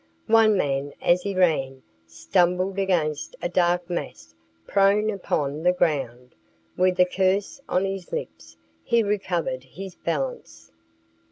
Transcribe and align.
One 0.25 0.57
man, 0.57 0.93
as 0.99 1.21
he 1.21 1.35
ran, 1.35 1.83
stumbled 2.07 2.79
against 2.79 3.35
a 3.39 3.47
dark 3.47 3.87
mass 3.87 4.33
prone 4.65 5.11
upon 5.11 5.61
the 5.61 5.73
ground. 5.73 6.33
With 6.75 6.99
a 6.99 7.05
curse 7.05 7.61
on 7.69 7.85
his 7.85 8.11
lips, 8.11 8.57
he 8.83 9.03
recovered 9.03 9.63
his 9.63 9.93
balance. 9.93 10.71